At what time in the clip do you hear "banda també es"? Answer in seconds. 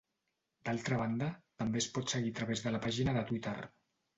1.01-1.89